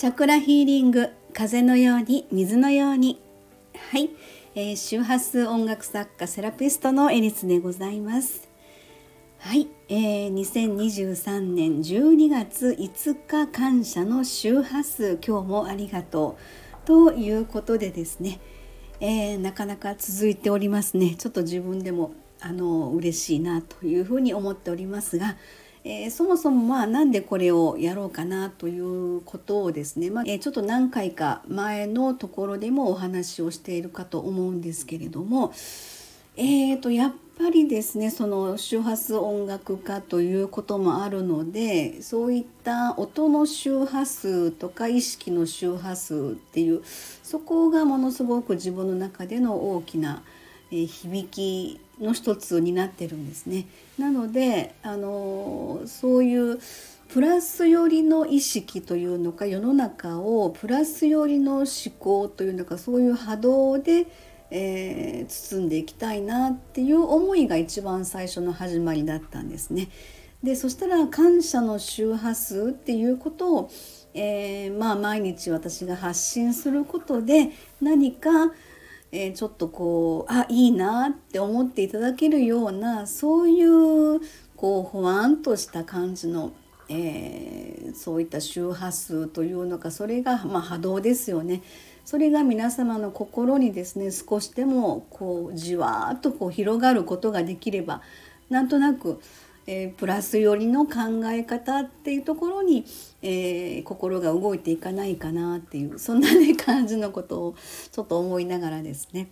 [0.00, 3.20] チャクラヒーリング風のように水のように。
[3.90, 4.08] はい、
[4.54, 8.48] えー、周波数音楽作家セラピストのエリスでございます。
[9.40, 16.38] はい、えー、2023年12月5日感謝の周波数今日もありがと
[16.82, 16.86] う。
[16.86, 18.40] ということでですね、
[19.00, 21.14] えー、なかなか続いておりますね。
[21.14, 25.36] ちょっと自分でもあの嬉しいなというふうに思っておりますが、
[25.82, 35.52] えー、そもそもまあなんでこれをやろうかなということをですね、まあ、え、ちょっと何回か前のところでもお話をしているかと思うんですけれども、
[36.36, 50.22] えーと、やっぱりですねその周波数音楽家ということもあるのでそういった音の周波数とか意識の周波数っていうそこがものすごく自分の中での大きな
[50.72, 53.66] え響きの一つになってるんですね。
[53.98, 56.58] なのであのそういう
[57.08, 61.66] プラス寄りの意識というのか世の中をプラス寄りの思
[61.98, 64.06] 考というのかそういう波動で、
[64.50, 69.88] えー、包んでいきたいなっていう思いが一番最初の始まりだったんですね。
[70.44, 73.70] でそしたら感謝の周波数っていうことを、
[74.14, 77.50] えー、まあ毎日私が発信することで
[77.82, 78.52] 何か
[79.12, 84.20] えー、ちょっとこうあいいなって思っていただけるようなそういう
[84.56, 86.52] こうほわんとした感じの、
[86.88, 91.62] えー、そういった周波数というのかそれが、まあ、波動ですよね。
[92.04, 98.02] それが皆様の心にですね少しでもこうじわーっとこう広がることができれば
[98.48, 99.20] なんとなく
[99.66, 102.84] えー、プラス寄りの考え方っていうところに、
[103.22, 107.54] えー、心が動いていかないかなっていうそんなね 感じのことを
[107.92, 109.30] ちょっと思いながらですね、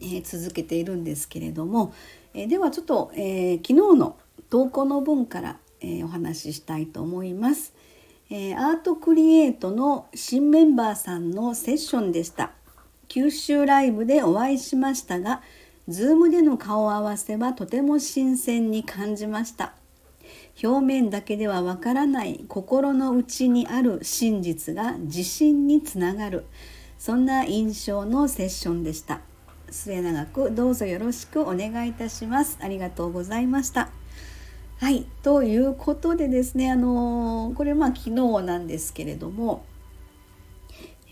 [0.00, 1.92] えー、続けているんですけれども、
[2.32, 4.16] えではちょっと、え昨日の
[4.50, 7.74] 投稿の文から、えお話ししたいと思います。
[8.30, 12.52] えアートクリエイトの新メンバーさんのセッションでした。
[13.08, 15.42] 九州ライブでお会いしましたが
[15.88, 19.74] Zoom での顔合わせはとても新鮮に感じました。
[20.62, 26.46] 表面だけではわからない心の内にある真実が自信につながる。
[26.98, 29.20] そんな印象のセッションでした。
[29.70, 32.58] 末永くどうぞよろしくお願いいたします。
[32.62, 33.90] ありがとうございました。
[34.78, 39.64] はいということでですねあのこれまあ昨日なんですけれども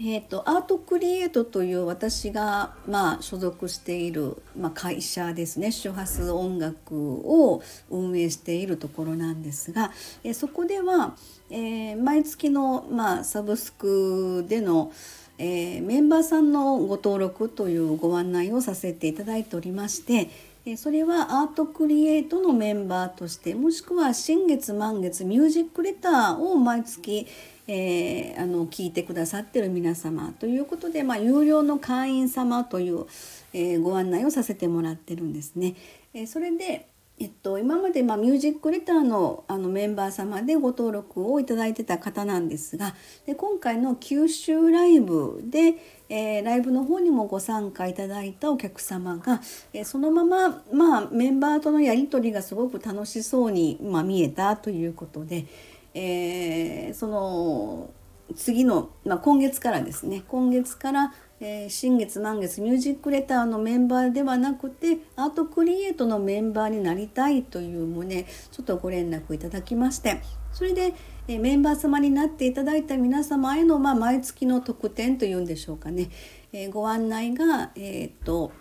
[0.00, 5.70] えーと、アートクリエイトという私が、まあ、所属している、まあ、会社ですね。
[5.70, 9.92] 周波数音楽を運営しているところなんですが、
[10.24, 11.14] えそこでは、
[11.50, 14.92] えー、毎月の、まあ、サブスクでの、
[15.38, 20.30] えー、メンバーさんのご登録というご案内をさせていただいておりまして
[20.76, 27.26] それはアートクリエイトのメンバーとしてもしくは新月満月ミュージックレターを毎月
[27.68, 33.06] えー、あの聞いてくださってる皆様ということで、まあ、有料の会員様という、
[33.52, 35.76] えー、ご案内をさせてもらってるんですね。
[36.12, 42.96] えー、それでえっと、今まで、まあ、ミュージックレターのあのメンバー様でご登録をいただいてた方なんですが
[43.26, 45.74] で今回の九州ライブで、
[46.14, 49.40] えー、ライブの方にもご参加いただいたお客様が、
[49.72, 55.46] えー、そのまま、まあ、メンバーとのやり取りがすごく楽しそうに、まあ、見えたということで、
[55.94, 57.90] えー、その
[58.36, 70.20] 次の、まあ、今月からですね今月から、えー、新月満月ミュージックレターのメンバーではなくてアートクリエイトのメンバーになりたいという旨ちょっとご連絡いただきまして
[70.52, 70.92] それで、
[71.28, 76.10] え、メンバー様になっていただいた皆様への、まあ、毎月の特典というんでしょうかね、
[76.52, 78.52] え、ご案内が、えー、と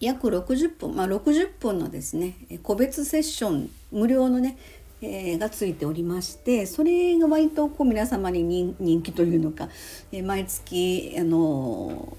[0.00, 4.58] 約60分、まあ、60分のですね個別セッション無料のね
[5.04, 9.68] えー、がついておりましてそれが割とこう皆様に人気というのか、
[10.12, 12.16] えー、毎月あの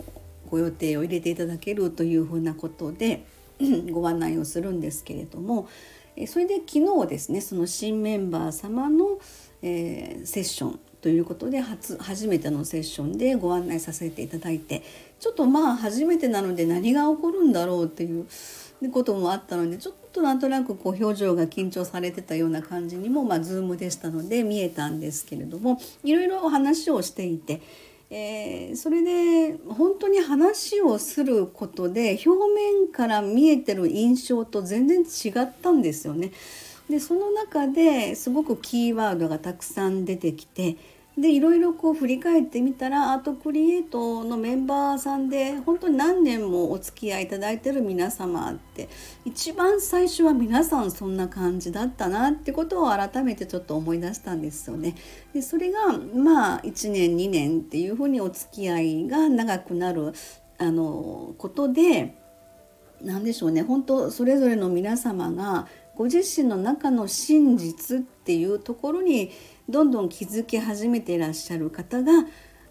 [0.50, 3.26] ご予定を入れていただけるというふうなことで
[3.92, 5.68] ご案内をするんですけれども、
[6.16, 9.20] え、それで昨日ですねその新メンバー様の、
[9.62, 14.84] えー、セッションということで初初めてのセッションでご案内させていただいて
[15.20, 18.26] ちょっとまあ初めてなので何が起こるんだろうっていう
[18.90, 27.62] こともあったのでちょっとなんとなくこう表情が緊張されてたような感じにもまあ Zoom でしたので見えたんですけれどもいろいろお話をしていて。
[28.16, 36.32] えー、それで本当に話をすることで表面から見えてる印象と全然違ったんですよね。
[36.88, 40.78] でその中ですごくキーワードがたくさん出てきて
[41.18, 48.90] でいろいろこう振り返ってみたらアートクリエイトのメンバーさんで本当に何年もお付き合いいただいてる皆様って
[49.24, 54.96] 一番最初は皆さんそんな感じだったなってことを改めてちょっと思い出したんですよね。
[55.34, 60.14] でそれがまあ1年2年っていうふうにお付き合いが長くなる
[60.58, 62.16] あのことで
[63.04, 69.32] 何でしょうね本当それぞれの皆様がご自身の中の真実っていうところに
[69.70, 72.12] どんどん気づき始めていらっしゃる方が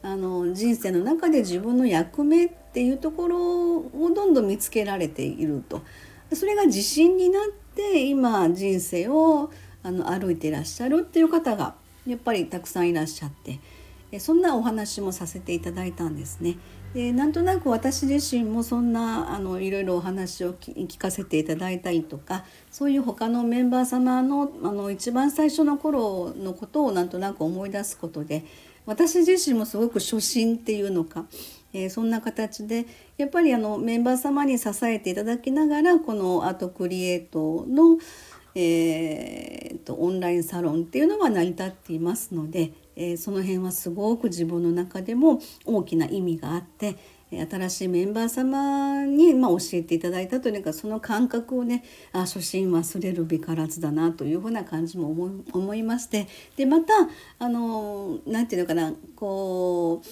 [0.02, 5.82] あの人生の中で自分の役目っていうところをどんどん見つけられていると。
[6.32, 9.50] それが自信になって今人生を
[9.82, 11.74] あの歩いていらっしゃるっていう方が
[12.06, 13.60] やっぱりたくさんいらっしゃって。
[14.18, 16.56] そんなお話もさせていただいたんですね。
[16.94, 28.44] でなんとなく私自身もそんなあのいろいろお話を聞かせていただいたりとかそういう他のメンバー様のあの一番最初の頃のことをなんとなく思い出すことで
[28.84, 31.24] 私自身もすごく初心っていうのか、
[31.72, 32.86] えー、そんな形で
[33.16, 37.98] やっぱりあのメンバー様に支えていただきながらこのアートクリエイトの、
[38.54, 46.96] えーと、オンラインサロンっていうのは成り立っていますので、えー、その辺はすごく自分の中でも大きな意味があって
[47.30, 56.92] 新しいメンバー様に、まあ、教えていただいたというかその感覚をねあ初心忘れるべからずだなというふうな感じも思い思いましてでまた
[57.38, 60.08] あの何て言うのかなこう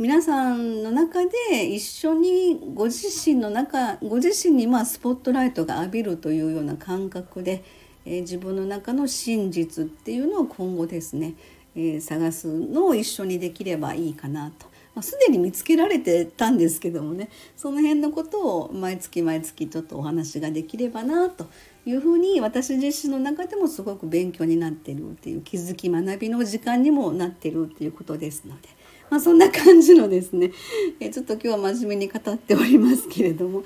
[0.00, 7.62] 皆さんの中で一緒にご自身の中ご自身にまあスポットライトが浴びるというような感覚で、
[8.06, 11.34] えー、自分の中の真実っていうのを今後ですね、
[11.76, 14.70] え、探すのを一緒にできればいいかなと。
[14.94, 21.46] まあ、すでに見つけられてたんですけどもねその辺のことを毎月毎月ちょっとお話ができればなと
[21.86, 28.68] いうふうに私自身の中でもすごく勉強になってるっていう気づき学びの時間にもなってるっていうことですので。
[29.08, 30.52] まあ、そんな感じのですね、
[31.00, 33.64] えちょっと今日は真面目に語っておりますけれども、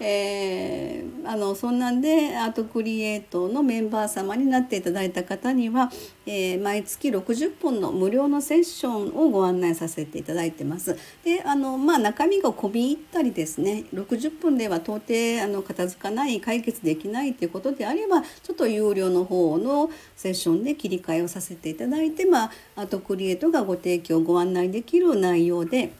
[0.00, 5.90] えー、あのそんなんでアートクリエイトのメンバー様になっていただいた方には、
[6.26, 10.96] えー、毎月60本の無料のセッションをご案内させていただいてます。
[11.24, 25.92] であのまあ中身が込み入ったりですね60分では到底あの片付かない解決できないということであればちょっと有料の方のセッションで切り替えをさせていただいて、まあ、アートクリエイトがご提供ご案内できる内容で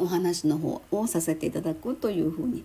[0.00, 2.64] お話の方をさせていただくというふうに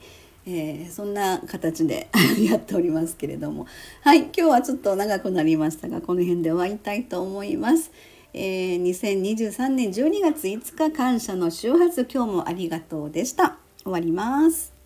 [0.49, 2.07] えー、そんな形で
[2.39, 3.67] やっておりますけれども
[4.01, 7.91] はい今日はちょっと長くなりましたがこの辺で終わりたいと思います。
[8.33, 13.57] えー、2023年12月5日感謝の週発今日もありがとうでした。
[13.83, 14.76] 終わります。